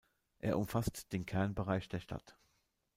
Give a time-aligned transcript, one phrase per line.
[0.39, 2.35] Er umfasst den Kernbereich der Stadt.